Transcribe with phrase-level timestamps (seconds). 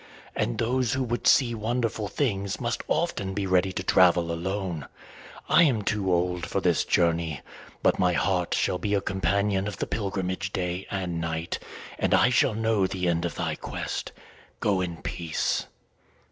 [0.35, 4.87] And those who would see wonderful things must often be ready to travel alone.
[5.47, 7.41] I am too old for this journey,
[7.83, 11.59] but my heart shall be a companion of the pilgrimage day and night,
[11.99, 14.11] and I shall know the end of thy quest.
[14.59, 15.67] Go in peace."